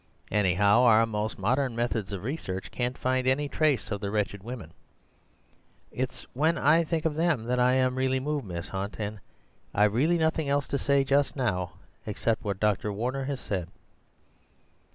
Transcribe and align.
Anyhow, 0.31 0.81
our 0.81 1.05
most 1.05 1.37
modern 1.37 1.75
methods 1.75 2.11
of 2.11 2.23
research 2.23 2.71
can't 2.71 2.97
find 2.97 3.27
any 3.27 3.47
trace 3.47 3.91
of 3.91 4.01
the 4.01 4.09
wretched 4.09 4.41
women. 4.41 4.71
It's 5.91 6.25
when 6.33 6.57
I 6.57 6.83
think 6.83 7.05
of 7.05 7.13
them 7.13 7.43
that 7.43 7.59
I 7.59 7.73
am 7.73 7.93
really 7.95 8.19
moved, 8.19 8.47
Miss 8.47 8.69
Hunt. 8.69 8.99
And 8.99 9.19
I've 9.75 9.93
really 9.93 10.17
nothing 10.17 10.49
else 10.49 10.65
to 10.69 10.79
say 10.79 11.03
just 11.03 11.35
now 11.35 11.73
except 12.07 12.43
what 12.43 12.59
Dr. 12.59 12.91
Warner 12.91 13.25
has 13.25 13.39
said." 13.39 13.67